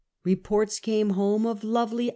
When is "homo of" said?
1.11-1.63